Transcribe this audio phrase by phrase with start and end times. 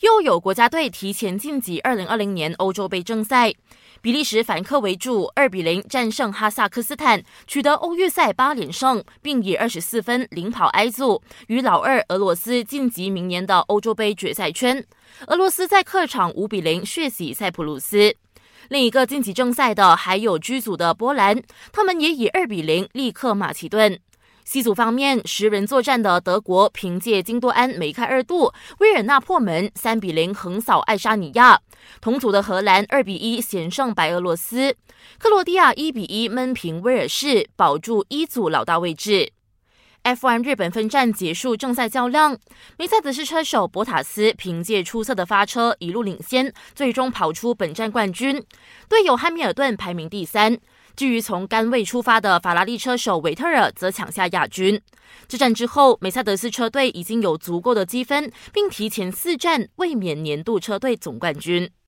[0.00, 3.52] 又有国家队提前晋级二零二零年欧洲杯正赛。
[4.02, 14.84] 比利时反客为主，二比零战胜哈萨克斯坦，取得欧预赛八连胜，并以二十四分领跑 I 组，与老二俄罗斯晋级明年的欧洲杯决赛圈。
[15.28, 18.14] 俄罗斯在客场五比零血洗塞浦路斯。
[18.68, 21.42] 另一个晋级正赛的还有 G 组的波兰，
[21.72, 23.98] 他们也以二比零力克马其顿。
[24.48, 31.60] C 组方面，十人作战的德国凭借金多安、梅开二度，维尔纳破门，三比零横扫爱沙尼亚。
[32.00, 34.76] 同组的荷兰二比一险胜白俄罗斯，
[35.18, 39.32] 克罗地亚一比一闷平威尔士，保住一组老大位置。
[40.04, 42.38] F1 日本分站结束正赛较量，
[42.78, 48.40] 梅赛德斯车手博塔斯凭借出色的发车一路领先，最终跑出本站冠军。
[48.88, 50.56] 队友汉密尔顿排名第三。
[50.96, 54.80] 至于从甘位出发的法拉利车手维特尔则抢下亚军。
[55.28, 61.70] 这战之后，梅赛德斯车队已经有足够的积分，并提前四战卫冕年度车队总冠军。